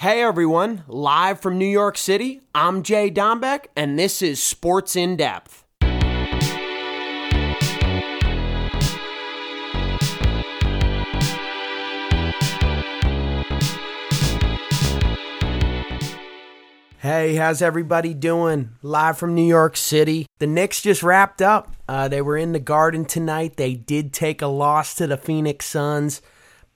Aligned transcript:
Hey 0.00 0.22
everyone, 0.22 0.84
live 0.88 1.40
from 1.40 1.58
New 1.58 1.66
York 1.66 1.98
City, 1.98 2.40
I'm 2.54 2.82
Jay 2.82 3.10
Dombeck, 3.10 3.66
and 3.76 3.98
this 3.98 4.22
is 4.22 4.42
Sports 4.42 4.96
in 4.96 5.14
Depth. 5.14 5.62
Hey, 17.00 17.34
how's 17.34 17.60
everybody 17.60 18.14
doing? 18.14 18.70
Live 18.82 19.18
from 19.18 19.34
New 19.34 19.46
York 19.46 19.76
City. 19.76 20.24
The 20.38 20.46
Knicks 20.46 20.80
just 20.80 21.02
wrapped 21.02 21.42
up. 21.42 21.74
Uh, 21.86 22.08
they 22.08 22.22
were 22.22 22.38
in 22.38 22.52
the 22.52 22.58
Garden 22.58 23.04
tonight. 23.04 23.58
They 23.58 23.74
did 23.74 24.14
take 24.14 24.40
a 24.40 24.46
loss 24.46 24.94
to 24.94 25.06
the 25.06 25.18
Phoenix 25.18 25.66
Suns 25.66 26.22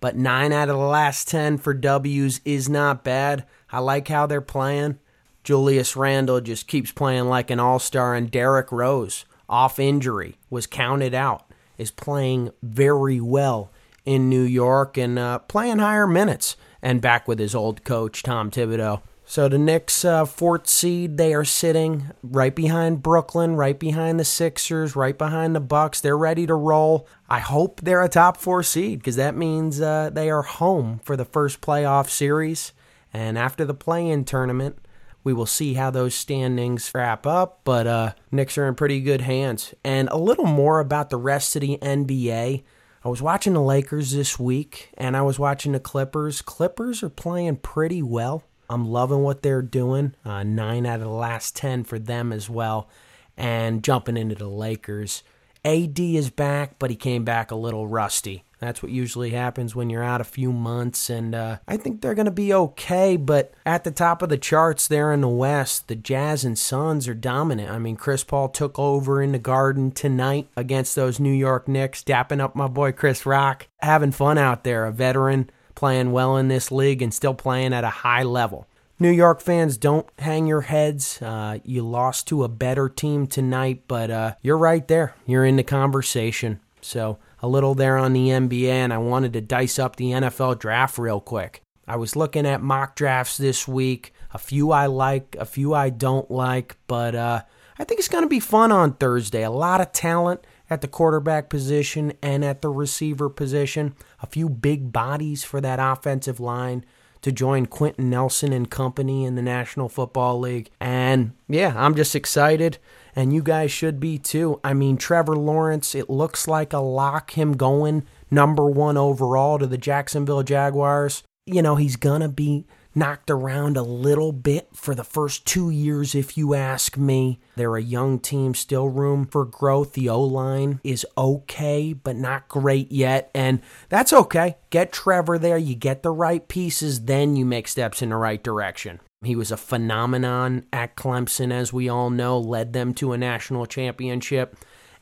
but 0.04 0.16
nine 0.16 0.52
out 0.52 0.68
of 0.68 0.76
the 0.76 0.84
last 0.84 1.28
10 1.28 1.56
for 1.56 1.72
W's 1.72 2.42
is 2.44 2.68
not 2.68 3.02
bad. 3.02 3.46
I 3.72 3.78
like 3.78 4.08
how 4.08 4.26
they're 4.26 4.42
playing. 4.42 4.98
Julius 5.42 5.96
Randle 5.96 6.42
just 6.42 6.68
keeps 6.68 6.92
playing 6.92 7.30
like 7.30 7.50
an 7.50 7.58
all 7.58 7.78
star, 7.78 8.14
and 8.14 8.30
Derrick 8.30 8.70
Rose, 8.70 9.24
off 9.48 9.78
injury, 9.78 10.36
was 10.50 10.66
counted 10.66 11.14
out, 11.14 11.50
is 11.78 11.90
playing 11.90 12.50
very 12.62 13.18
well 13.18 13.72
in 14.04 14.28
New 14.28 14.42
York 14.42 14.98
and 14.98 15.18
uh, 15.18 15.38
playing 15.38 15.78
higher 15.78 16.06
minutes 16.06 16.58
and 16.82 17.00
back 17.00 17.26
with 17.26 17.38
his 17.38 17.54
old 17.54 17.82
coach, 17.82 18.22
Tom 18.22 18.50
Thibodeau. 18.50 19.00
So 19.26 19.48
the 19.48 19.58
Knicks, 19.58 20.04
uh, 20.04 20.26
fourth 20.26 20.66
seed, 20.66 21.16
they 21.16 21.32
are 21.32 21.44
sitting 21.44 22.10
right 22.22 22.54
behind 22.54 23.02
Brooklyn, 23.02 23.56
right 23.56 23.78
behind 23.78 24.20
the 24.20 24.24
Sixers, 24.24 24.94
right 24.94 25.16
behind 25.16 25.56
the 25.56 25.60
Bucks. 25.60 26.00
They're 26.00 26.16
ready 26.16 26.46
to 26.46 26.54
roll. 26.54 27.08
I 27.28 27.38
hope 27.38 27.80
they're 27.80 28.02
a 28.02 28.08
top 28.08 28.36
four 28.36 28.62
seed 28.62 28.98
because 28.98 29.16
that 29.16 29.34
means 29.34 29.80
uh, 29.80 30.10
they 30.12 30.28
are 30.28 30.42
home 30.42 31.00
for 31.04 31.16
the 31.16 31.24
first 31.24 31.62
playoff 31.62 32.10
series. 32.10 32.72
And 33.14 33.38
after 33.38 33.64
the 33.64 33.74
play-in 33.74 34.24
tournament, 34.24 34.78
we 35.24 35.32
will 35.32 35.46
see 35.46 35.74
how 35.74 35.90
those 35.90 36.14
standings 36.14 36.90
wrap 36.94 37.26
up. 37.26 37.60
But 37.64 37.86
uh, 37.86 38.12
Knicks 38.30 38.58
are 38.58 38.68
in 38.68 38.74
pretty 38.74 39.00
good 39.00 39.22
hands. 39.22 39.72
And 39.82 40.10
a 40.10 40.18
little 40.18 40.46
more 40.46 40.80
about 40.80 41.08
the 41.08 41.16
rest 41.16 41.56
of 41.56 41.62
the 41.62 41.78
NBA. 41.78 42.62
I 43.02 43.08
was 43.08 43.22
watching 43.22 43.54
the 43.54 43.62
Lakers 43.62 44.12
this 44.12 44.38
week, 44.38 44.90
and 44.96 45.16
I 45.16 45.22
was 45.22 45.38
watching 45.38 45.72
the 45.72 45.80
Clippers. 45.80 46.42
Clippers 46.42 47.02
are 47.02 47.10
playing 47.10 47.56
pretty 47.56 48.02
well. 48.02 48.44
I'm 48.74 48.88
loving 48.88 49.22
what 49.22 49.42
they're 49.42 49.62
doing. 49.62 50.14
Uh, 50.24 50.42
nine 50.42 50.84
out 50.84 50.96
of 51.00 51.06
the 51.06 51.08
last 51.08 51.54
10 51.54 51.84
for 51.84 51.98
them 51.98 52.32
as 52.32 52.50
well. 52.50 52.88
And 53.36 53.82
jumping 53.84 54.16
into 54.16 54.34
the 54.34 54.48
Lakers. 54.48 55.22
AD 55.64 55.98
is 55.98 56.28
back, 56.28 56.78
but 56.78 56.90
he 56.90 56.96
came 56.96 57.24
back 57.24 57.50
a 57.50 57.56
little 57.56 57.86
rusty. 57.86 58.44
That's 58.58 58.82
what 58.82 58.92
usually 58.92 59.30
happens 59.30 59.74
when 59.74 59.90
you're 59.90 60.02
out 60.02 60.20
a 60.20 60.24
few 60.24 60.52
months. 60.52 61.08
And 61.08 61.34
uh, 61.34 61.58
I 61.68 61.76
think 61.76 62.00
they're 62.00 62.14
going 62.14 62.26
to 62.26 62.32
be 62.32 62.52
okay. 62.52 63.16
But 63.16 63.54
at 63.64 63.84
the 63.84 63.90
top 63.90 64.22
of 64.22 64.28
the 64.28 64.38
charts 64.38 64.88
there 64.88 65.12
in 65.12 65.20
the 65.20 65.28
West, 65.28 65.88
the 65.88 65.94
Jazz 65.94 66.44
and 66.44 66.58
Suns 66.58 67.06
are 67.06 67.14
dominant. 67.14 67.70
I 67.70 67.78
mean, 67.78 67.96
Chris 67.96 68.24
Paul 68.24 68.48
took 68.48 68.78
over 68.78 69.22
in 69.22 69.32
the 69.32 69.38
Garden 69.38 69.90
tonight 69.90 70.48
against 70.56 70.94
those 70.94 71.20
New 71.20 71.32
York 71.32 71.68
Knicks, 71.68 72.02
dapping 72.02 72.40
up 72.40 72.56
my 72.56 72.66
boy 72.68 72.92
Chris 72.92 73.24
Rock. 73.24 73.68
Having 73.78 74.12
fun 74.12 74.38
out 74.38 74.64
there, 74.64 74.86
a 74.86 74.92
veteran 74.92 75.50
playing 75.74 76.12
well 76.12 76.36
in 76.36 76.48
this 76.48 76.70
league 76.70 77.02
and 77.02 77.12
still 77.12 77.34
playing 77.34 77.72
at 77.72 77.84
a 77.84 77.90
high 77.90 78.22
level. 78.22 78.66
New 78.98 79.10
York 79.10 79.40
fans, 79.40 79.76
don't 79.76 80.06
hang 80.20 80.46
your 80.46 80.62
heads. 80.62 81.20
Uh, 81.20 81.58
you 81.64 81.82
lost 81.82 82.28
to 82.28 82.44
a 82.44 82.48
better 82.48 82.88
team 82.88 83.26
tonight, 83.26 83.82
but 83.88 84.10
uh, 84.10 84.34
you're 84.40 84.56
right 84.56 84.86
there. 84.86 85.14
You're 85.26 85.44
in 85.44 85.56
the 85.56 85.64
conversation. 85.64 86.60
So, 86.80 87.18
a 87.42 87.48
little 87.48 87.74
there 87.74 87.98
on 87.98 88.12
the 88.12 88.28
NBA, 88.28 88.68
and 88.68 88.92
I 88.92 88.98
wanted 88.98 89.32
to 89.32 89.40
dice 89.40 89.78
up 89.78 89.96
the 89.96 90.12
NFL 90.12 90.58
draft 90.60 90.96
real 90.96 91.20
quick. 91.20 91.62
I 91.86 91.96
was 91.96 92.16
looking 92.16 92.46
at 92.46 92.62
mock 92.62 92.94
drafts 92.94 93.36
this 93.36 93.66
week. 93.66 94.14
A 94.32 94.38
few 94.38 94.70
I 94.70 94.86
like, 94.86 95.36
a 95.38 95.44
few 95.44 95.74
I 95.74 95.90
don't 95.90 96.30
like, 96.30 96.76
but 96.86 97.14
uh, 97.14 97.42
I 97.78 97.84
think 97.84 97.98
it's 97.98 98.08
going 98.08 98.24
to 98.24 98.28
be 98.28 98.40
fun 98.40 98.72
on 98.72 98.94
Thursday. 98.94 99.42
A 99.42 99.50
lot 99.50 99.80
of 99.80 99.92
talent 99.92 100.46
at 100.74 100.82
the 100.82 100.88
quarterback 100.88 101.48
position 101.48 102.12
and 102.20 102.44
at 102.44 102.60
the 102.60 102.68
receiver 102.68 103.30
position. 103.30 103.94
A 104.20 104.26
few 104.26 104.50
big 104.50 104.92
bodies 104.92 105.42
for 105.42 105.60
that 105.60 105.78
offensive 105.80 106.40
line 106.40 106.84
to 107.22 107.32
join 107.32 107.64
Quenton 107.64 108.10
Nelson 108.10 108.52
and 108.52 108.70
company 108.70 109.24
in 109.24 109.34
the 109.34 109.40
National 109.40 109.88
Football 109.88 110.40
League. 110.40 110.68
And 110.78 111.32
yeah, 111.48 111.72
I'm 111.74 111.94
just 111.94 112.14
excited. 112.14 112.76
And 113.16 113.32
you 113.32 113.42
guys 113.42 113.70
should 113.70 113.98
be 113.98 114.18
too. 114.18 114.60
I 114.62 114.74
mean, 114.74 114.98
Trevor 114.98 115.36
Lawrence, 115.36 115.94
it 115.94 116.10
looks 116.10 116.46
like 116.46 116.74
a 116.74 116.80
lock 116.80 117.30
him 117.30 117.56
going 117.56 118.04
number 118.30 118.66
one 118.66 118.98
overall 118.98 119.58
to 119.58 119.66
the 119.66 119.78
Jacksonville 119.78 120.42
Jaguars. 120.42 121.22
You 121.46 121.62
know, 121.62 121.76
he's 121.76 121.96
going 121.96 122.20
to 122.20 122.28
be 122.28 122.66
knocked 122.94 123.30
around 123.30 123.76
a 123.76 123.82
little 123.82 124.32
bit 124.32 124.68
for 124.72 124.94
the 124.94 125.04
first 125.04 125.46
two 125.46 125.70
years, 125.70 126.14
if 126.14 126.36
you 126.36 126.54
ask 126.54 126.96
me. 126.96 127.40
They're 127.56 127.76
a 127.76 127.82
young 127.82 128.18
team, 128.18 128.54
still 128.54 128.88
room 128.88 129.26
for 129.26 129.44
growth. 129.44 129.92
The 129.94 130.08
O 130.08 130.20
line 130.22 130.80
is 130.84 131.06
okay, 131.16 131.92
but 131.92 132.16
not 132.16 132.48
great 132.48 132.92
yet. 132.92 133.30
And 133.34 133.60
that's 133.88 134.12
okay. 134.12 134.56
Get 134.70 134.92
Trevor 134.92 135.38
there, 135.38 135.58
you 135.58 135.74
get 135.74 136.02
the 136.02 136.10
right 136.10 136.46
pieces, 136.46 137.04
then 137.04 137.36
you 137.36 137.44
make 137.44 137.68
steps 137.68 138.02
in 138.02 138.10
the 138.10 138.16
right 138.16 138.42
direction. 138.42 139.00
He 139.22 139.36
was 139.36 139.50
a 139.50 139.56
phenomenon 139.56 140.66
at 140.72 140.96
Clemson, 140.96 141.52
as 141.52 141.72
we 141.72 141.88
all 141.88 142.10
know, 142.10 142.38
led 142.38 142.72
them 142.72 142.92
to 142.94 143.12
a 143.12 143.18
national 143.18 143.66
championship, 143.66 144.56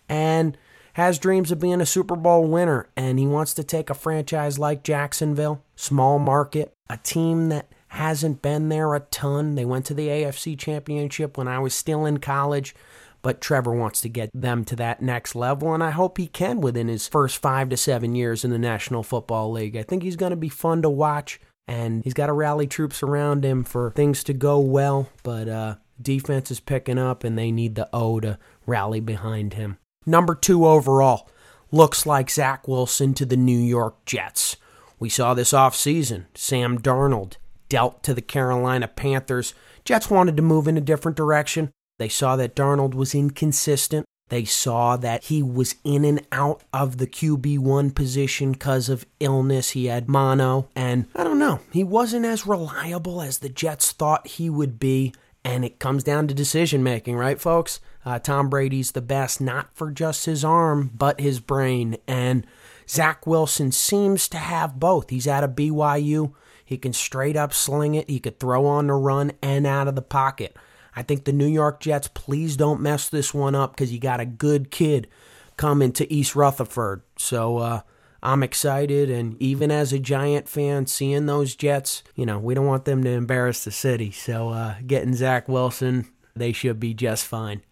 and 0.09 0.57
has 0.95 1.19
dreams 1.19 1.51
of 1.51 1.59
being 1.59 1.81
a 1.81 1.87
Super 1.87 2.17
Bowl 2.17 2.47
winner. 2.47 2.89
And 2.97 3.19
he 3.19 3.27
wants 3.27 3.55
to 3.55 3.65
take 3.65 3.91
a 3.91 3.95
franchise 3.95 4.59
like 4.59 4.85
Jacksonville, 4.85 5.65
small 5.75 6.19
market, 6.19 6.73
a 6.89 6.99
team 6.99 7.49
that 7.49 7.73
hasn't 7.93 8.41
been 8.41 8.71
there 8.71 8.95
a 8.95 9.01
ton. 9.01 9.55
They 9.55 9.67
went 9.67 9.85
to 9.87 9.95
the 9.95 10.09
AFC 10.09 10.59
Championship 10.59 11.37
when 11.37 11.47
I 11.47 11.59
was 11.59 11.75
still 11.75 12.07
in 12.07 12.21
college, 12.21 12.75
but 13.21 13.43
Trevor 13.43 13.75
wants 13.75 14.01
to 14.01 14.09
get 14.09 14.31
them 14.33 14.65
to 14.65 14.77
that 14.77 15.03
next 15.03 15.35
level, 15.35 15.75
and 15.75 15.85
I 15.85 15.91
hope 15.91 16.17
he 16.17 16.27
can 16.27 16.63
within 16.63 16.89
his 16.89 17.07
first 17.07 17.37
five 17.37 17.69
to 17.69 17.77
seven 17.77 18.15
years 18.15 18.47
in 18.47 18.51
the 18.51 18.59
National 18.59 19.03
Football 19.03 19.53
League. 19.53 19.77
I 19.77 19.83
think 19.83 20.03
he's 20.03 20.17
going 20.17 20.31
to 20.31 20.37
be 20.37 20.49
fun 20.49 20.81
to 20.81 20.89
watch, 20.89 21.39
and 21.69 22.03
he's 22.03 22.15
got 22.15 22.29
to 22.29 22.33
rally 22.33 22.67
troops 22.67 23.03
around 23.03 23.45
him 23.45 23.63
for 23.63 23.91
things 23.91 24.25
to 24.25 24.33
go 24.33 24.59
well, 24.59 25.11
but 25.23 25.47
uh, 25.47 25.75
defense 26.01 26.51
is 26.51 26.61
picking 26.61 26.99
up, 26.99 27.25
and 27.25 27.37
they 27.37 27.53
need 27.53 27.75
the 27.75 27.91
O 27.93 28.21
to 28.21 28.39
rally 28.65 29.01
behind 29.01 29.53
him. 29.53 29.77
Number 30.07 30.35
two 30.35 30.67
overall 30.67 31.29
looks 31.71 32.07
like 32.07 32.31
Zach 32.31 32.67
Wilson 32.67 33.13
to 33.15 33.27
the 33.27 33.37
New 33.37 33.61
York 33.61 34.03
Jets. 34.07 34.57
We 34.99 35.11
saw 35.11 35.35
this 35.35 35.53
offseason. 35.53 36.25
Sam 36.35 36.79
Darnold 36.79 37.37
dealt 37.73 38.03
to 38.03 38.13
the 38.13 38.21
Carolina 38.21 38.87
Panthers. 38.87 39.55
Jets 39.83 40.11
wanted 40.11 40.37
to 40.37 40.43
move 40.43 40.69
in 40.69 40.77
a 40.77 40.83
different 40.83 41.17
direction. 41.17 41.71
They 41.99 42.11
saw 42.11 42.37
that 42.37 42.55
Darnold 42.55 42.93
was 42.93 43.15
inconsistent. 43.15 44.05
They 44.29 44.45
saw 44.45 44.99
that 44.99 45.25
he 45.25 45.43
was 45.43 45.77
in 45.83 46.05
and 46.05 46.21
out 46.31 46.63
of 46.75 46.99
the 46.99 47.07
QB1 47.07 47.95
position 47.95 48.53
because 48.53 48.91
of 48.91 49.07
illness. 49.21 49.71
He 49.71 49.87
had 49.87 50.07
mono, 50.07 50.69
and 50.77 51.07
I 51.17 51.25
don't 51.25 51.39
know, 51.39 51.61
he 51.71 51.83
wasn't 51.83 52.27
as 52.27 52.47
reliable 52.47 53.23
as 53.23 53.39
the 53.39 53.49
Jets 53.49 53.93
thought 53.93 54.27
he 54.27 54.51
would 54.51 54.79
be. 54.79 55.15
And 55.43 55.65
it 55.65 55.79
comes 55.79 56.05
down 56.05 56.29
to 56.29 56.35
decision 56.35 56.83
making, 56.83 57.17
right, 57.17 57.41
folks? 57.41 57.81
Uh, 58.05 58.19
Tom 58.19 58.51
Brady's 58.51 58.93
the 58.93 59.01
best, 59.01 59.41
not 59.41 59.75
for 59.75 59.91
just 59.91 60.27
his 60.27 60.45
arm, 60.45 60.91
but 60.95 61.21
his 61.21 61.41
brain. 61.41 61.97
And 62.07 62.47
Zach 62.87 63.27
Wilson 63.27 63.73
seems 63.73 64.29
to 64.29 64.37
have 64.37 64.79
both. 64.79 65.09
He's 65.09 65.27
out 65.27 65.43
of 65.43 65.53
BYU. 65.53 66.35
He 66.73 66.79
can 66.79 66.93
straight 66.93 67.37
up 67.37 67.53
sling 67.53 67.95
it. 67.95 68.11
He 68.11 68.19
could 68.19 68.41
throw 68.41 68.67
on 68.67 68.89
the 68.89 68.95
run 68.95 69.33
and 69.43 69.67
out 69.67 69.89
of 69.89 69.95
the 69.95 70.03
pocket. 70.03 70.57
I 70.97 71.03
think 71.03 71.25
the 71.25 71.33
New 71.33 71.47
York 71.47 71.81
Jets, 71.81 72.09
please 72.09 72.57
don't 72.57 72.81
mess 72.81 73.09
this 73.09 73.33
one 73.33 73.55
up 73.55 73.73
because 73.73 73.93
you 73.93 73.99
got 73.99 74.21
a 74.21 74.27
good 74.27 74.71
kid 74.71 75.09
coming 75.57 75.93
to 75.93 76.13
East 76.13 76.35
Rutherford. 76.35 77.03
So 77.17 77.59
uh, 77.59 77.81
I'm 78.23 78.43
excited. 78.43 79.11
And 79.11 79.41
even 79.41 79.71
as 79.71 79.93
a 79.93 79.99
Giant 79.99 80.49
fan, 80.49 80.87
seeing 80.87 81.27
those 81.27 81.57
Jets, 81.57 82.03
you 82.15 82.27
know, 82.27 82.39
we 82.39 82.55
don't 82.55 82.67
want 82.67 82.85
them 82.85 83.05
to 83.05 83.11
embarrass 83.11 83.65
the 83.65 83.71
city. 83.71 84.11
So 84.11 84.51
uh, 84.51 84.77
getting 84.87 85.15
Zach 85.15 85.49
Wilson, 85.49 86.11
they 86.35 86.53
should 86.53 86.81
be 86.81 86.95
just 86.95 87.25
fine. 87.25 87.63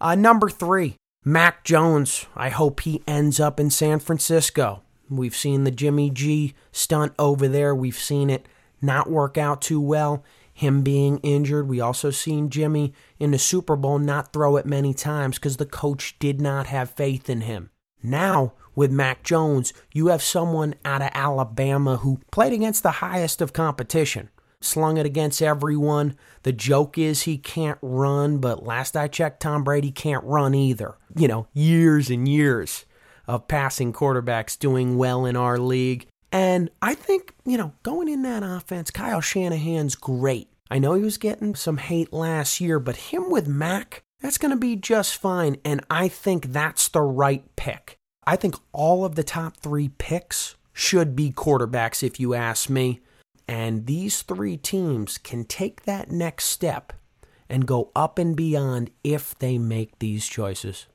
Uh, 0.00 0.14
number 0.14 0.48
three, 0.48 0.96
Mac 1.24 1.64
Jones. 1.64 2.26
I 2.36 2.48
hope 2.50 2.80
he 2.80 3.02
ends 3.06 3.40
up 3.40 3.58
in 3.58 3.70
San 3.70 3.98
Francisco. 3.98 4.82
We've 5.10 5.36
seen 5.36 5.64
the 5.64 5.70
Jimmy 5.70 6.10
G 6.10 6.54
stunt 6.72 7.12
over 7.18 7.48
there. 7.48 7.74
We've 7.74 7.98
seen 7.98 8.30
it 8.30 8.46
not 8.80 9.10
work 9.10 9.38
out 9.38 9.62
too 9.62 9.80
well. 9.80 10.24
Him 10.52 10.82
being 10.82 11.18
injured. 11.18 11.68
We 11.68 11.80
also 11.80 12.10
seen 12.10 12.50
Jimmy 12.50 12.92
in 13.18 13.30
the 13.30 13.38
Super 13.38 13.76
Bowl 13.76 13.98
not 13.98 14.32
throw 14.32 14.56
it 14.56 14.66
many 14.66 14.92
times 14.92 15.36
because 15.36 15.56
the 15.56 15.66
coach 15.66 16.18
did 16.18 16.40
not 16.40 16.66
have 16.66 16.90
faith 16.90 17.30
in 17.30 17.42
him. 17.42 17.70
Now, 18.02 18.54
with 18.74 18.90
Mac 18.90 19.22
Jones, 19.22 19.72
you 19.92 20.08
have 20.08 20.22
someone 20.22 20.74
out 20.84 21.02
of 21.02 21.10
Alabama 21.12 21.98
who 21.98 22.20
played 22.30 22.52
against 22.52 22.82
the 22.82 22.90
highest 22.90 23.40
of 23.40 23.52
competition, 23.52 24.30
slung 24.60 24.96
it 24.98 25.06
against 25.06 25.42
everyone. 25.42 26.16
The 26.42 26.52
joke 26.52 26.98
is 26.98 27.22
he 27.22 27.38
can't 27.38 27.78
run, 27.82 28.38
but 28.38 28.64
last 28.64 28.96
I 28.96 29.08
checked, 29.08 29.40
Tom 29.40 29.64
Brady 29.64 29.90
can't 29.90 30.24
run 30.24 30.54
either. 30.54 30.96
You 31.16 31.28
know, 31.28 31.46
years 31.52 32.10
and 32.10 32.28
years 32.28 32.84
of 33.28 33.46
passing 33.46 33.92
quarterbacks 33.92 34.58
doing 34.58 34.96
well 34.96 35.24
in 35.24 35.36
our 35.36 35.58
league. 35.58 36.08
And 36.32 36.70
I 36.82 36.94
think, 36.94 37.34
you 37.44 37.56
know, 37.56 37.72
going 37.82 38.08
in 38.08 38.22
that 38.22 38.42
offense, 38.42 38.90
Kyle 38.90 39.20
Shanahan's 39.20 39.94
great. 39.94 40.48
I 40.70 40.78
know 40.78 40.94
he 40.94 41.02
was 41.02 41.18
getting 41.18 41.54
some 41.54 41.76
hate 41.76 42.12
last 42.12 42.60
year, 42.60 42.78
but 42.80 42.96
him 42.96 43.30
with 43.30 43.46
Mac, 43.46 44.02
that's 44.20 44.38
going 44.38 44.50
to 44.50 44.56
be 44.56 44.76
just 44.76 45.16
fine. 45.16 45.56
And 45.64 45.84
I 45.88 46.08
think 46.08 46.52
that's 46.52 46.88
the 46.88 47.02
right 47.02 47.44
pick. 47.56 47.96
I 48.26 48.36
think 48.36 48.56
all 48.72 49.04
of 49.04 49.14
the 49.14 49.22
top 49.22 49.56
three 49.58 49.90
picks 49.96 50.56
should 50.72 51.16
be 51.16 51.30
quarterbacks, 51.30 52.02
if 52.02 52.20
you 52.20 52.34
ask 52.34 52.68
me. 52.68 53.00
And 53.46 53.86
these 53.86 54.20
three 54.20 54.58
teams 54.58 55.16
can 55.16 55.44
take 55.44 55.84
that 55.84 56.10
next 56.10 56.44
step 56.44 56.92
and 57.48 57.66
go 57.66 57.90
up 57.96 58.18
and 58.18 58.36
beyond 58.36 58.90
if 59.02 59.38
they 59.38 59.56
make 59.56 59.98
these 59.98 60.26
choices. 60.26 60.86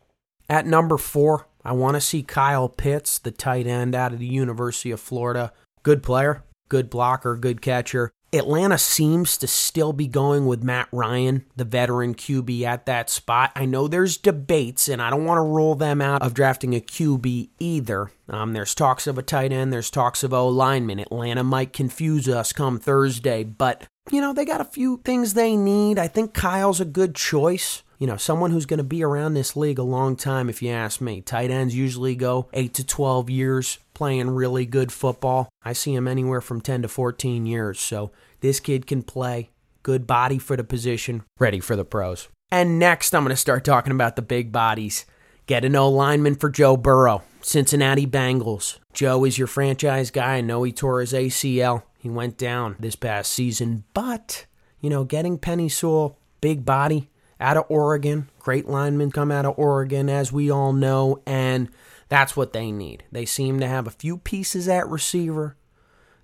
At 0.48 0.68
number 0.68 0.98
four, 0.98 1.48
I 1.66 1.72
want 1.74 1.96
to 1.96 2.02
see 2.02 2.24
Kyle 2.24 2.70
Pitts, 2.70 3.20
the 3.20 3.32
tight 3.32 3.68
end 3.68 3.96
out 3.96 4.14
of 4.14 4.20
the 4.20 4.28
University 4.28 4.92
of 4.92 5.00
Florida. 5.00 5.54
Good 5.84 6.04
player, 6.04 6.44
good 6.70 6.90
blocker, 6.90 7.36
good 7.36 7.62
catcher. 7.62 8.12
Atlanta 8.34 8.80
seems 8.80 9.38
to 9.38 9.48
still 9.48 9.94
be 9.94 10.08
going 10.08 10.48
with 10.48 10.64
Matt 10.64 10.88
Ryan, 10.92 11.46
the 11.56 11.66
veteran 11.66 12.16
QB, 12.16 12.64
at 12.64 12.88
that 12.88 13.10
spot. 13.10 13.52
I 13.56 13.66
know 13.66 13.88
there's 13.88 14.18
debates, 14.18 14.90
and 14.90 15.02
I 15.02 15.12
don't 15.12 15.26
want 15.26 15.38
to 15.38 15.44
rule 15.44 15.76
them 15.76 16.02
out 16.02 16.24
of 16.24 16.34
drafting 16.34 16.74
a 16.74 16.80
QB 16.82 17.50
either. 17.60 18.10
Um, 18.28 18.54
there's 18.54 18.74
talks 18.74 19.06
of 19.06 19.20
a 19.20 19.22
tight 19.22 19.54
end, 19.54 19.72
there's 19.72 19.92
talks 19.92 20.24
of 20.24 20.34
O 20.34 20.48
lineman. 20.48 21.00
Atlanta 21.00 21.44
might 21.44 21.74
confuse 21.74 22.28
us 22.28 22.54
come 22.54 22.80
Thursday, 22.80 23.44
but 23.44 23.84
you 24.10 24.20
know 24.20 24.34
they 24.34 24.46
got 24.46 24.62
a 24.62 24.66
few 24.66 25.00
things 25.06 25.34
they 25.36 25.56
need. 25.56 26.00
I 26.00 26.08
think 26.08 26.34
Kyle's 26.34 26.82
a 26.82 26.86
good 26.86 27.14
choice 27.14 27.84
you 28.04 28.08
know, 28.08 28.18
someone 28.18 28.52
who's 28.52 28.66
going 28.66 28.80
to 28.80 28.84
be 28.84 29.02
around 29.02 29.34
this 29.34 29.56
league 29.56 29.80
a 29.80 29.84
long 29.84 30.18
time, 30.18 30.50
if 30.50 30.62
you 30.62 30.70
ask 30.70 31.00
me. 31.00 31.22
Tight 31.22 31.50
ends 31.50 31.74
usually 31.74 32.16
go 32.16 32.50
8 32.52 32.74
to 32.74 32.86
12 32.86 33.30
years 33.30 33.80
playing 33.94 34.32
really 34.32 34.66
good 34.66 34.92
football. 34.92 35.48
I 35.64 35.72
see 35.72 35.96
him 35.96 36.06
anywhere 36.06 36.42
from 36.42 36.60
10 36.60 36.82
to 36.82 36.90
14 36.90 37.46
years. 37.46 37.80
So 37.80 38.12
this 38.42 38.60
kid 38.60 38.88
can 38.88 39.04
play. 39.04 39.52
Good 39.84 40.06
body 40.06 40.38
for 40.38 40.58
the 40.58 40.66
position, 40.66 41.24
ready 41.40 41.62
for 41.62 41.78
the 41.78 41.86
pros. 41.86 42.28
And 42.52 42.78
next, 42.78 43.16
I'm 43.16 43.24
going 43.24 43.30
to 43.30 43.38
start 43.38 43.64
talking 43.64 43.94
about 43.94 44.18
the 44.18 44.22
big 44.22 44.52
bodies. 44.52 45.06
Get 45.46 45.64
an 45.64 45.78
O 45.78 45.90
lineman 45.90 46.36
for 46.36 46.50
Joe 46.50 46.76
Burrow, 46.76 47.24
Cincinnati 47.40 48.06
Bengals. 48.06 48.80
Joe 48.92 49.24
is 49.24 49.38
your 49.38 49.48
franchise 49.48 50.12
guy. 50.12 50.36
I 50.36 50.42
know 50.42 50.64
he 50.64 50.74
tore 50.74 51.00
his 51.00 51.14
ACL. 51.14 51.84
He 51.98 52.10
went 52.10 52.38
down 52.38 52.76
this 52.82 52.98
past 52.98 53.32
season, 53.32 53.86
but, 53.94 54.46
you 54.82 54.90
know, 54.90 55.06
getting 55.06 55.40
Penei 55.40 55.72
Sewell, 55.72 56.18
big 56.42 56.66
body, 56.66 57.08
out 57.44 57.58
of 57.58 57.66
Oregon. 57.68 58.30
Great 58.40 58.68
linemen 58.68 59.12
come 59.12 59.32
out 59.32 59.46
of 59.46 59.60
Oregon, 59.60 60.10
as 60.10 60.32
we 60.32 60.50
all 60.50 60.72
know, 60.72 61.22
and 61.28 61.70
that's 62.08 62.38
what 62.38 62.54
they 62.54 62.72
need. 62.72 63.04
They 63.12 63.26
seem 63.26 63.60
to 63.60 63.68
have 63.68 63.86
a 63.86 63.92
few 63.92 64.18
pieces 64.18 64.68
at 64.68 64.88
receiver. 64.88 65.58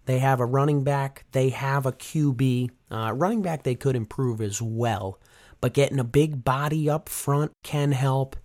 They 0.06 0.20
have 0.20 0.40
a 0.40 0.46
running 0.46 0.84
back. 0.84 1.26
They 1.34 1.50
have 1.50 1.86
a 1.86 1.92
QB. 1.92 2.72
Uh, 2.90 3.12
running 3.14 3.42
back, 3.42 3.64
they 3.64 3.76
could 3.76 3.96
improve 3.96 4.42
as 4.42 4.62
well. 4.62 5.20
But 5.62 5.74
getting 5.74 6.00
a 6.00 6.06
big 6.06 6.44
body 6.44 6.90
up 6.90 7.10
front 7.10 7.52
can 7.64 7.92
help. 7.92 8.38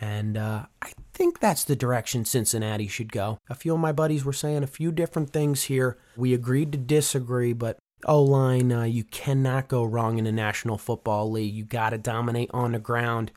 And 0.00 0.36
uh, 0.36 0.66
I 0.82 0.92
think 1.14 1.38
that's 1.38 1.64
the 1.64 1.76
direction 1.76 2.24
Cincinnati 2.24 2.88
should 2.88 3.12
go. 3.12 3.38
A 3.48 3.54
few 3.54 3.72
of 3.72 3.80
my 3.80 3.92
buddies 3.92 4.24
were 4.24 4.32
saying 4.32 4.62
a 4.62 4.66
few 4.66 4.90
different 4.90 5.30
things 5.30 5.64
here. 5.64 5.96
We 6.16 6.34
agreed 6.34 6.72
to 6.72 6.78
disagree, 6.78 7.52
but 7.52 7.78
O 8.06 8.22
line, 8.22 8.72
uh, 8.72 8.84
you 8.84 9.04
cannot 9.04 9.68
go 9.68 9.84
wrong 9.84 10.18
in 10.18 10.24
the 10.24 10.32
National 10.32 10.78
Football 10.78 11.30
League. 11.30 11.52
You 11.52 11.64
got 11.64 11.90
to 11.90 11.98
dominate 11.98 12.50
on 12.54 12.72
the 12.72 12.78
ground 12.78 13.32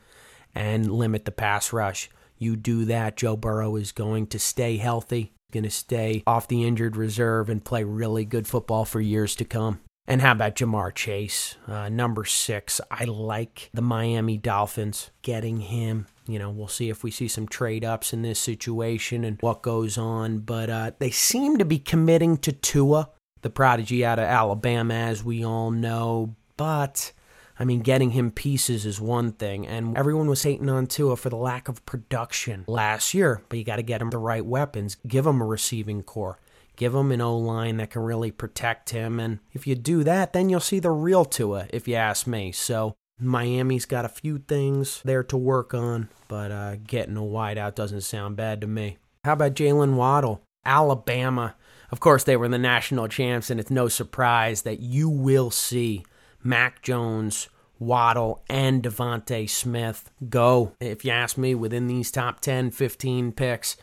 and 0.54 0.92
limit 0.92 1.24
the 1.24 1.32
pass 1.32 1.72
rush. 1.72 2.08
You 2.38 2.56
do 2.56 2.84
that, 2.86 3.16
Joe 3.16 3.36
Burrow 3.36 3.76
is 3.76 3.92
going 3.92 4.28
to 4.28 4.38
stay 4.38 4.78
healthy, 4.78 5.32
going 5.52 5.64
to 5.64 5.70
stay 5.70 6.22
off 6.26 6.48
the 6.48 6.64
injured 6.64 6.96
reserve 6.96 7.50
and 7.50 7.64
play 7.64 7.84
really 7.84 8.24
good 8.24 8.46
football 8.46 8.84
for 8.84 9.00
years 9.00 9.34
to 9.36 9.44
come. 9.44 9.80
And 10.06 10.22
how 10.22 10.32
about 10.32 10.56
Ja'Marr 10.56 10.94
Chase, 10.94 11.56
uh, 11.68 11.88
number 11.88 12.24
six? 12.24 12.80
I 12.90 13.04
like 13.04 13.70
the 13.72 13.82
Miami 13.82 14.38
Dolphins 14.38 15.10
getting 15.22 15.60
him. 15.60 16.06
You 16.26 16.38
know, 16.38 16.50
we'll 16.50 16.68
see 16.68 16.88
if 16.88 17.04
we 17.04 17.10
see 17.10 17.28
some 17.28 17.46
trade 17.46 17.84
ups 17.84 18.12
in 18.12 18.22
this 18.22 18.38
situation 18.38 19.24
and 19.24 19.36
what 19.40 19.62
goes 19.62 19.98
on. 19.98 20.38
But 20.38 20.70
uh, 20.70 20.92
they 20.98 21.10
seem 21.10 21.58
to 21.58 21.64
be 21.64 21.78
committing 21.78 22.38
to 22.38 22.52
Tua 22.52 23.10
the 23.42 23.50
prodigy 23.50 24.04
out 24.04 24.18
of 24.18 24.24
Alabama, 24.24 24.94
as 24.94 25.24
we 25.24 25.44
all 25.44 25.70
know. 25.70 26.34
But, 26.56 27.12
I 27.58 27.64
mean, 27.64 27.80
getting 27.80 28.10
him 28.10 28.30
pieces 28.30 28.84
is 28.86 29.00
one 29.00 29.32
thing, 29.32 29.66
and 29.66 29.96
everyone 29.96 30.28
was 30.28 30.42
hating 30.42 30.68
on 30.68 30.86
Tua 30.86 31.16
for 31.16 31.30
the 31.30 31.36
lack 31.36 31.68
of 31.68 31.84
production 31.86 32.64
last 32.66 33.14
year. 33.14 33.42
But 33.48 33.58
you 33.58 33.64
got 33.64 33.76
to 33.76 33.82
get 33.82 34.02
him 34.02 34.10
the 34.10 34.18
right 34.18 34.44
weapons, 34.44 34.96
give 35.06 35.26
him 35.26 35.40
a 35.40 35.46
receiving 35.46 36.02
corps. 36.02 36.38
Give 36.76 36.94
him 36.94 37.12
an 37.12 37.20
O 37.20 37.36
line 37.36 37.76
that 37.76 37.90
can 37.90 38.00
really 38.00 38.30
protect 38.30 38.88
him. 38.88 39.20
And 39.20 39.40
if 39.52 39.66
you 39.66 39.74
do 39.74 40.02
that, 40.04 40.32
then 40.32 40.48
you'll 40.48 40.60
see 40.60 40.78
the 40.78 40.90
real 40.90 41.26
Tua, 41.26 41.66
if 41.70 41.86
you 41.86 41.94
ask 41.94 42.26
me. 42.26 42.52
So 42.52 42.94
Miami's 43.18 43.84
got 43.84 44.06
a 44.06 44.08
few 44.08 44.38
things 44.38 45.02
there 45.04 45.22
to 45.24 45.36
work 45.36 45.74
on, 45.74 46.08
but 46.26 46.50
uh, 46.50 46.76
getting 46.76 47.18
a 47.18 47.20
wideout 47.20 47.74
doesn't 47.74 48.00
sound 48.00 48.36
bad 48.36 48.62
to 48.62 48.66
me. 48.66 48.96
How 49.24 49.34
about 49.34 49.52
Jaylen 49.54 49.96
Waddle? 49.96 50.42
Alabama 50.64 51.54
of 51.90 52.00
course, 52.00 52.24
they 52.24 52.36
were 52.36 52.48
the 52.48 52.58
national 52.58 53.08
champs, 53.08 53.50
and 53.50 53.58
it's 53.58 53.70
no 53.70 53.88
surprise 53.88 54.62
that 54.62 54.80
you 54.80 55.08
will 55.08 55.50
see 55.50 56.04
Mac 56.42 56.82
Jones, 56.82 57.48
Waddle, 57.78 58.42
and 58.48 58.82
DeVonta 58.82 59.48
Smith 59.48 60.10
go, 60.28 60.72
if 60.80 61.04
you 61.04 61.10
ask 61.10 61.36
me, 61.36 61.54
within 61.54 61.86
these 61.88 62.10
top 62.10 62.40
10, 62.40 62.70
15 62.70 63.32
picks. 63.32 63.76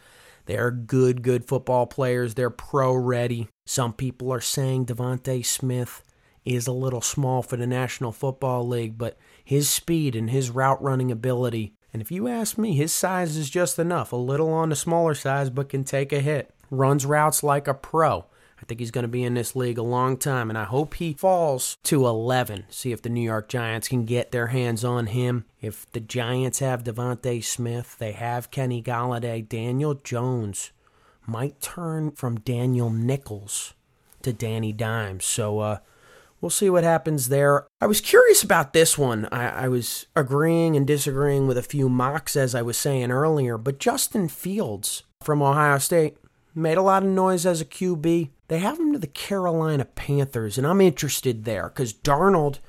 They're 0.45 0.71
good, 0.71 1.21
good 1.24 1.45
football 1.45 1.86
players. 1.86 2.36
They're 2.36 2.50
pro 2.50 2.94
ready. 2.94 3.50
Some 3.65 3.92
people 3.92 4.31
are 4.31 4.39
saying 4.39 4.86
DeVonta 4.86 5.45
Smith 5.45 6.04
is 6.45 6.68
a 6.68 6.71
little 6.71 7.01
small 7.01 7.42
for 7.44 7.57
the 7.57 7.68
National 7.68 8.13
Football 8.13 8.65
League, 8.65 8.98
but 8.98 9.18
his 9.44 9.69
speed 9.69 10.15
and 10.15 10.30
his 10.30 10.50
route 10.50 10.81
running 10.81 11.12
ability, 11.12 11.74
and 11.92 12.01
if 12.01 12.12
you 12.12 12.30
ask 12.30 12.57
me, 12.57 12.75
his 12.75 12.94
size 12.94 13.36
is 13.36 13.50
just 13.50 13.77
enough. 13.77 14.13
A 14.13 14.18
little 14.18 14.54
on 14.54 14.69
the 14.69 14.75
smaller 14.75 15.13
size, 15.13 15.50
but 15.50 15.68
can 15.68 15.83
take 15.83 16.13
a 16.13 16.21
hit 16.21 16.54
runs 16.69 17.06
routes 17.06 17.44
like 17.44 17.68
a 17.68 17.74
pro. 17.74 18.25
I 18.60 18.66
think 18.66 18.80
he's 18.80 18.92
going 18.92 19.04
to 19.04 19.08
be 19.08 19.24
in 19.24 19.36
this 19.36 19.56
league 19.56 19.78
a 19.78 19.84
long 19.84 20.18
time, 20.18 20.50
and 20.50 20.58
I 20.58 20.64
hope 20.64 20.96
he 20.96 21.14
falls 21.14 21.78
to 21.84 22.08
11. 22.08 22.66
See 22.69 22.92
if 22.92 23.02
the 23.02 23.10
New 23.10 23.22
York 23.22 23.50
Giants 23.50 23.88
can 23.88 24.06
get 24.06 24.31
their 24.31 24.48
hands 24.48 24.84
on 24.84 25.08
him. 25.08 25.46
If 25.62 25.90
the 25.92 26.00
Giants 26.00 26.60
have 26.60 26.84
DeVonta 26.84 27.44
Smith, 27.44 27.98
they 28.00 28.14
have 28.14 28.50
Kenny 28.50 28.81
Golladay, 28.81 29.48
Daniel 29.48 29.94
Jones 29.94 30.72
might 31.28 31.62
turn 31.62 32.12
from 32.12 32.40
Daniel 32.40 32.90
Nichols 32.90 33.74
to 34.24 34.34
Danny 34.34 34.72
Dimes. 34.74 35.25
So, 35.25 35.60
uh, 35.60 35.78
we'll 36.42 36.50
see 36.50 36.69
what 36.69 36.84
happens 36.84 37.30
there. 37.30 37.68
I 37.81 37.86
was 37.86 38.02
curious 38.02 38.44
about 38.44 38.74
this 38.74 38.97
one. 38.97 39.28
I, 39.31 39.66
I, 39.66 39.68
was 39.68 40.06
agreeing 40.16 40.76
and 40.76 40.88
disagreeing 40.88 41.47
with 41.47 41.57
a 41.57 41.64
few 41.64 41.90
mocks, 41.90 42.36
as 42.36 42.56
I 42.56 42.62
was 42.62 42.78
saying 42.78 43.12
earlier, 43.12 43.57
but 43.57 43.80
Justin 43.80 44.30
Fields 44.30 45.04
from 45.21 45.42
Ohio 45.42 45.78
State 45.80 46.18
made 46.57 46.78
a 46.78 46.81
lot 46.81 47.04
of 47.04 47.09
noise 47.09 47.45
as 47.45 47.61
a 47.61 47.66
QB. 47.66 48.30
They 48.47 48.59
have 48.59 48.80
him 48.80 48.94
to 48.94 48.99
the 48.99 49.07
Carolina 49.07 49.85
Panthers, 49.85 50.57
and 50.57 50.66
I'm 50.66 50.81
interested 50.81 51.45
there 51.45 51.69
because 51.69 51.94
Darnold 51.94 52.59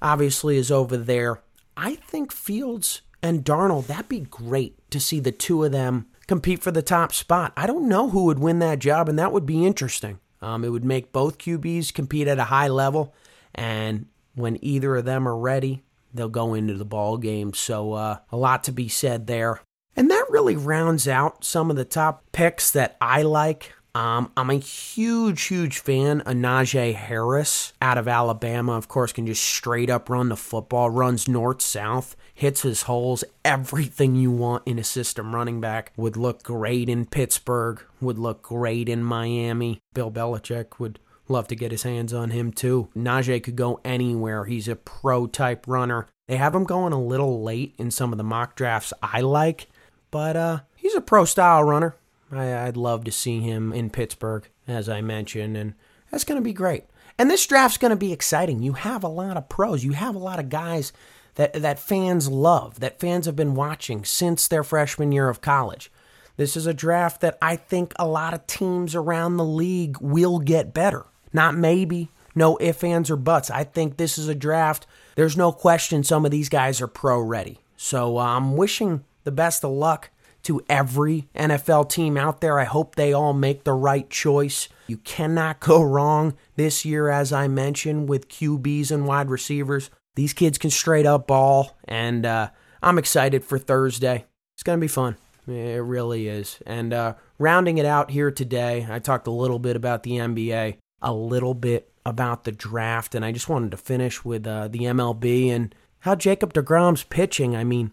obviously 0.00 0.56
is 0.56 0.70
over 0.70 0.96
there. 0.96 1.42
I 1.76 1.96
think 1.96 2.32
Fields 2.32 3.02
and 3.22 3.44
Darnold, 3.44 3.86
that'd 3.86 4.08
be 4.08 4.20
great 4.20 4.78
to 4.90 5.00
see 5.00 5.20
the 5.20 5.32
two 5.32 5.64
of 5.64 5.72
them 5.72 6.06
compete 6.26 6.62
for 6.62 6.70
the 6.70 6.82
top 6.82 7.12
spot. 7.12 7.52
I 7.56 7.66
don't 7.66 7.88
know 7.88 8.10
who 8.10 8.24
would 8.24 8.38
win 8.38 8.58
that 8.60 8.78
job, 8.78 9.08
and 9.08 9.18
that 9.18 9.32
would 9.32 9.46
be 9.46 9.66
interesting. 9.66 10.20
Um, 10.40 10.64
it 10.64 10.68
would 10.68 10.84
make 10.84 11.12
both 11.12 11.38
QBs 11.38 11.92
compete 11.92 12.28
at 12.28 12.38
a 12.38 12.44
high 12.44 12.68
level, 12.68 13.14
and 13.54 14.06
when 14.34 14.58
either 14.62 14.96
of 14.96 15.04
them 15.04 15.26
are 15.26 15.36
ready, 15.36 15.82
they'll 16.12 16.28
go 16.28 16.54
into 16.54 16.74
the 16.74 16.84
ball 16.84 17.16
game. 17.16 17.54
So 17.54 17.92
uh, 17.92 18.18
a 18.30 18.36
lot 18.36 18.64
to 18.64 18.72
be 18.72 18.88
said 18.88 19.26
there. 19.26 19.60
And 19.96 20.10
that 20.10 20.26
really 20.30 20.56
rounds 20.56 21.06
out 21.06 21.44
some 21.44 21.70
of 21.70 21.76
the 21.76 21.84
top 21.84 22.24
picks 22.32 22.70
that 22.72 22.96
I 23.00 23.22
like. 23.22 23.72
Um, 23.94 24.32
I'm 24.36 24.50
a 24.50 24.54
huge, 24.54 25.42
huge 25.44 25.78
fan 25.78 26.20
of 26.22 26.34
Najee 26.34 26.94
Harris 26.94 27.72
out 27.80 27.96
of 27.96 28.08
Alabama. 28.08 28.72
Of 28.72 28.88
course, 28.88 29.12
can 29.12 29.24
just 29.24 29.44
straight 29.44 29.88
up 29.88 30.10
run 30.10 30.30
the 30.30 30.36
football, 30.36 30.90
runs 30.90 31.28
north 31.28 31.62
south, 31.62 32.16
hits 32.34 32.62
his 32.62 32.82
holes. 32.82 33.22
Everything 33.44 34.16
you 34.16 34.32
want 34.32 34.64
in 34.66 34.80
a 34.80 34.84
system 34.84 35.32
running 35.32 35.60
back 35.60 35.92
would 35.96 36.16
look 36.16 36.42
great 36.42 36.88
in 36.88 37.06
Pittsburgh, 37.06 37.80
would 38.00 38.18
look 38.18 38.42
great 38.42 38.88
in 38.88 39.04
Miami. 39.04 39.78
Bill 39.94 40.10
Belichick 40.10 40.80
would 40.80 40.98
love 41.28 41.46
to 41.48 41.56
get 41.56 41.70
his 41.70 41.84
hands 41.84 42.12
on 42.12 42.30
him 42.30 42.50
too. 42.50 42.88
Najee 42.96 43.44
could 43.44 43.56
go 43.56 43.80
anywhere. 43.84 44.44
He's 44.44 44.66
a 44.66 44.74
pro 44.74 45.28
type 45.28 45.68
runner. 45.68 46.08
They 46.26 46.36
have 46.36 46.54
him 46.54 46.64
going 46.64 46.92
a 46.92 47.00
little 47.00 47.42
late 47.42 47.74
in 47.78 47.92
some 47.92 48.10
of 48.10 48.18
the 48.18 48.24
mock 48.24 48.56
drafts 48.56 48.92
I 49.02 49.20
like. 49.20 49.68
But 50.14 50.36
uh, 50.36 50.60
he's 50.76 50.94
a 50.94 51.00
pro 51.00 51.24
style 51.24 51.64
runner. 51.64 51.96
I, 52.30 52.66
would 52.66 52.76
love 52.76 53.02
to 53.02 53.10
see 53.10 53.40
him 53.40 53.72
in 53.72 53.90
Pittsburgh, 53.90 54.48
as 54.68 54.88
I 54.88 55.00
mentioned, 55.00 55.56
and 55.56 55.74
that's 56.08 56.22
going 56.22 56.40
to 56.40 56.44
be 56.44 56.52
great. 56.52 56.84
And 57.18 57.28
this 57.28 57.44
draft's 57.44 57.78
going 57.78 57.90
to 57.90 57.96
be 57.96 58.12
exciting. 58.12 58.62
You 58.62 58.74
have 58.74 59.02
a 59.02 59.08
lot 59.08 59.36
of 59.36 59.48
pros. 59.48 59.82
You 59.82 59.90
have 59.94 60.14
a 60.14 60.20
lot 60.20 60.38
of 60.38 60.50
guys 60.50 60.92
that 61.34 61.54
that 61.54 61.80
fans 61.80 62.28
love, 62.28 62.78
that 62.78 63.00
fans 63.00 63.26
have 63.26 63.34
been 63.34 63.56
watching 63.56 64.04
since 64.04 64.46
their 64.46 64.62
freshman 64.62 65.10
year 65.10 65.28
of 65.28 65.40
college. 65.40 65.90
This 66.36 66.56
is 66.56 66.68
a 66.68 66.72
draft 66.72 67.20
that 67.22 67.36
I 67.42 67.56
think 67.56 67.92
a 67.96 68.06
lot 68.06 68.34
of 68.34 68.46
teams 68.46 68.94
around 68.94 69.36
the 69.36 69.44
league 69.44 69.96
will 70.00 70.38
get 70.38 70.72
better. 70.72 71.06
Not 71.32 71.56
maybe, 71.56 72.12
no 72.36 72.56
ifs, 72.60 72.84
ands, 72.84 73.10
or 73.10 73.16
buts. 73.16 73.50
I 73.50 73.64
think 73.64 73.96
this 73.96 74.16
is 74.16 74.28
a 74.28 74.34
draft. 74.36 74.86
There's 75.16 75.36
no 75.36 75.50
question 75.50 76.04
some 76.04 76.24
of 76.24 76.30
these 76.30 76.48
guys 76.48 76.80
are 76.80 76.86
pro 76.86 77.18
ready. 77.18 77.58
So 77.76 78.18
uh, 78.18 78.22
I'm 78.22 78.56
wishing 78.56 79.02
the 79.24 79.32
best 79.32 79.64
of 79.64 79.72
luck 79.72 80.10
to 80.44 80.62
every 80.68 81.28
NFL 81.34 81.88
team 81.88 82.16
out 82.16 82.40
there. 82.40 82.58
I 82.58 82.64
hope 82.64 82.94
they 82.94 83.12
all 83.12 83.32
make 83.32 83.64
the 83.64 83.72
right 83.72 84.08
choice. 84.08 84.68
You 84.86 84.98
cannot 84.98 85.60
go 85.60 85.82
wrong 85.82 86.34
this 86.56 86.84
year, 86.84 87.08
as 87.08 87.32
I 87.32 87.48
mentioned, 87.48 88.08
with 88.08 88.28
QBs 88.28 88.90
and 88.90 89.06
wide 89.06 89.30
receivers. 89.30 89.90
These 90.14 90.34
kids 90.34 90.58
can 90.58 90.70
straight 90.70 91.06
up 91.06 91.26
ball, 91.26 91.76
and 91.88 92.24
uh, 92.24 92.50
I'm 92.82 92.98
excited 92.98 93.44
for 93.44 93.58
Thursday. 93.58 94.26
It's 94.54 94.62
going 94.62 94.78
to 94.78 94.84
be 94.84 94.88
fun. 94.88 95.16
It 95.48 95.82
really 95.82 96.28
is. 96.28 96.58
And 96.66 96.92
uh, 96.92 97.14
rounding 97.38 97.78
it 97.78 97.86
out 97.86 98.10
here 98.10 98.30
today, 98.30 98.86
I 98.88 98.98
talked 98.98 99.26
a 99.26 99.32
little 99.32 99.58
bit 99.58 99.76
about 99.76 100.02
the 100.02 100.12
NBA, 100.12 100.76
a 101.02 101.12
little 101.12 101.54
bit 101.54 101.90
about 102.06 102.44
the 102.44 102.52
draft, 102.52 103.14
and 103.14 103.24
I 103.24 103.32
just 103.32 103.48
wanted 103.48 103.70
to 103.72 103.76
finish 103.76 104.24
with 104.24 104.46
uh, 104.46 104.68
the 104.68 104.80
MLB 104.80 105.48
and 105.48 105.74
how 106.00 106.14
Jacob 106.14 106.52
DeGrom's 106.52 107.02
pitching. 107.02 107.56
I 107.56 107.64
mean, 107.64 107.90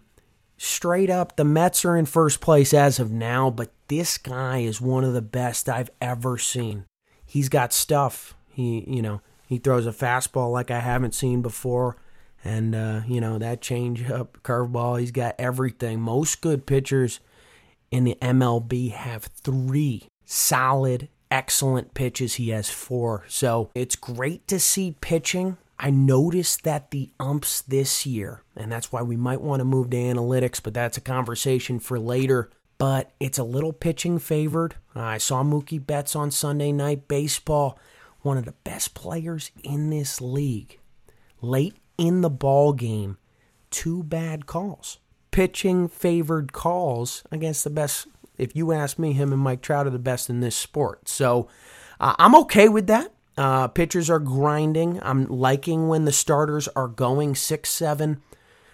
straight 0.61 1.09
up, 1.09 1.35
the 1.35 1.43
Mets 1.43 1.83
are 1.85 1.97
in 1.97 2.05
first 2.05 2.39
place 2.39 2.73
as 2.73 2.99
of 2.99 3.11
now, 3.11 3.49
but 3.49 3.71
this 3.87 4.17
guy 4.17 4.59
is 4.59 4.79
one 4.79 5.03
of 5.03 5.13
the 5.13 5.21
best 5.21 5.67
I've 5.67 5.89
ever 5.99 6.37
seen. 6.37 6.85
He's 7.25 7.49
got 7.49 7.73
stuff. 7.73 8.35
He, 8.47 8.85
you 8.87 9.01
know, 9.01 9.21
he 9.47 9.57
throws 9.57 9.87
a 9.87 9.91
fastball 9.91 10.51
like 10.51 10.69
I 10.69 10.79
haven't 10.79 11.15
seen 11.15 11.41
before. 11.41 11.97
And, 12.43 12.75
uh, 12.75 13.01
you 13.07 13.19
know, 13.19 13.37
that 13.39 13.61
change 13.61 14.09
up 14.09 14.37
curveball, 14.43 14.99
he's 14.99 15.11
got 15.11 15.35
everything. 15.39 15.99
Most 15.99 16.41
good 16.41 16.65
pitchers 16.65 17.19
in 17.89 18.03
the 18.03 18.17
MLB 18.21 18.91
have 18.91 19.23
three 19.23 20.07
solid, 20.25 21.09
excellent 21.29 21.93
pitches. 21.93 22.35
He 22.35 22.49
has 22.49 22.69
four. 22.69 23.23
So 23.27 23.71
it's 23.73 23.95
great 23.95 24.47
to 24.47 24.59
see 24.59 24.95
pitching. 25.01 25.57
I 25.81 25.89
noticed 25.89 26.63
that 26.63 26.91
the 26.91 27.09
umps 27.19 27.61
this 27.61 28.05
year, 28.05 28.43
and 28.55 28.71
that's 28.71 28.91
why 28.91 29.01
we 29.01 29.17
might 29.17 29.41
want 29.41 29.59
to 29.59 29.65
move 29.65 29.89
to 29.89 29.97
analytics, 29.97 30.61
but 30.61 30.73
that's 30.73 30.97
a 30.97 31.01
conversation 31.01 31.79
for 31.79 31.99
later. 31.99 32.51
But 32.77 33.11
it's 33.19 33.37
a 33.37 33.43
little 33.43 33.73
pitching 33.73 34.19
favored. 34.19 34.75
I 34.95 35.17
saw 35.17 35.43
Mookie 35.43 35.85
Betts 35.85 36.15
on 36.15 36.31
Sunday 36.31 36.71
Night 36.71 37.07
Baseball, 37.07 37.77
one 38.21 38.37
of 38.37 38.45
the 38.45 38.53
best 38.63 38.93
players 38.93 39.51
in 39.63 39.89
this 39.89 40.21
league. 40.21 40.79
Late 41.41 41.75
in 41.97 42.21
the 42.21 42.29
ball 42.29 42.73
game, 42.73 43.17
two 43.71 44.03
bad 44.03 44.45
calls 44.45 44.99
pitching 45.31 45.87
favored 45.87 46.53
calls 46.53 47.23
against 47.31 47.63
the 47.63 47.69
best. 47.69 48.07
If 48.37 48.55
you 48.55 48.71
ask 48.71 48.99
me, 48.99 49.13
him 49.13 49.33
and 49.33 49.41
Mike 49.41 49.61
Trout 49.61 49.87
are 49.87 49.91
the 49.91 49.99
best 49.99 50.29
in 50.29 50.41
this 50.41 50.55
sport. 50.55 51.07
So 51.07 51.47
uh, 51.99 52.15
I'm 52.19 52.35
okay 52.35 52.69
with 52.69 52.87
that. 52.87 53.11
Uh, 53.37 53.67
pitchers 53.67 54.09
are 54.09 54.19
grinding. 54.19 54.99
I'm 55.01 55.25
liking 55.27 55.87
when 55.87 56.05
the 56.05 56.11
starters 56.11 56.67
are 56.69 56.87
going 56.87 57.35
six, 57.35 57.69
seven, 57.69 58.21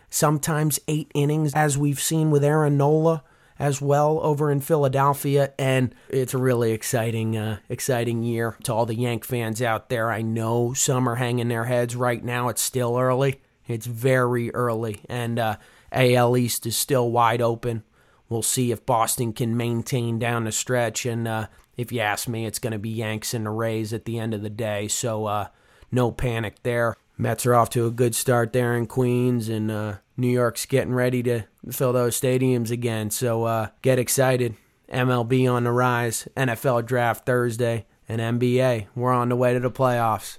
sometimes 0.10 0.80
eight 0.88 1.12
innings, 1.14 1.54
as 1.54 1.78
we've 1.78 2.00
seen 2.00 2.32
with 2.32 2.44
Aaron 2.44 2.78
Nola 2.78 3.24
as 3.60 3.82
well 3.82 4.20
over 4.22 4.52
in 4.52 4.62
Philadelphia. 4.62 5.54
And 5.58 5.94
it's 6.10 6.34
a 6.34 6.38
really 6.38 6.72
exciting, 6.72 7.38
uh, 7.38 7.58
exciting 7.70 8.24
year 8.24 8.56
to 8.64 8.74
all 8.74 8.86
the 8.86 8.96
Yank 8.96 9.26
fans 9.26 9.62
out 9.62 9.90
there. 9.90 10.12
I 10.12 10.22
know 10.22 10.74
some 10.74 11.08
are 11.08 11.16
hanging 11.16 11.48
their 11.48 11.66
heads 11.66 11.96
right 11.96 12.24
now. 12.24 12.50
It's 12.50 12.62
still 12.62 12.98
early. 12.98 13.42
It's 13.68 13.86
very 13.86 14.54
early, 14.54 15.02
and 15.10 15.38
uh, 15.38 15.58
AL 15.92 16.38
East 16.38 16.66
is 16.66 16.78
still 16.78 17.12
wide 17.12 17.42
open. 17.42 17.84
We'll 18.30 18.42
see 18.42 18.72
if 18.72 18.86
Boston 18.86 19.34
can 19.34 19.58
maintain 19.58 20.20
down 20.20 20.46
the 20.46 20.52
stretch. 20.52 21.06
And 21.06 21.28
uh, 21.28 21.48
if 21.78 21.92
you 21.92 22.00
ask 22.00 22.28
me, 22.28 22.46
it's 22.46 22.60
going 22.60 22.74
to 22.74 22.80
be 22.80 22.90
Yanks 22.90 23.34
and 23.34 23.46
the 23.46 23.52
Rays 23.52 23.94
at 23.94 24.06
the 24.06 24.20
end 24.20 24.34
of 24.34 24.42
the 24.42 24.50
day. 24.50 24.88
So 24.88 25.26
uh, 25.26 25.48
no 25.92 26.12
panic 26.12 26.64
there. 26.64 26.96
Mets 27.18 27.46
are 27.46 27.56
off 27.56 27.70
to 27.72 27.88
a 27.88 27.92
good 27.92 28.16
start 28.16 28.54
there 28.54 28.76
in 28.76 28.86
Queens, 28.86 29.50
and 29.50 29.72
uh, 29.72 29.96
New 30.18 30.28
York's 30.28 30.66
getting 30.66 30.94
ready 30.94 31.24
to 31.24 31.44
fill 31.72 31.94
those 31.94 32.20
stadiums 32.20 32.70
again. 32.70 33.10
So 33.10 33.46
uh, 33.46 33.70
get 33.82 33.98
excited. 33.98 34.56
MLB 34.92 35.52
on 35.52 35.64
the 35.64 35.72
rise, 35.72 36.28
NFL 36.38 36.86
draft 36.86 37.26
Thursday, 37.26 37.86
and 38.08 38.22
NBA. 38.22 38.88
We're 38.96 39.12
on 39.12 39.30
the 39.30 39.36
way 39.36 39.54
to 39.54 39.60
the 39.60 39.72
playoffs. 39.72 40.38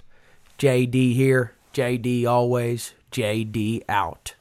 JD 0.57 1.13
here, 1.13 1.53
JD 1.73 2.25
always, 2.25 2.93
JD 3.11 3.83
out. 3.87 4.38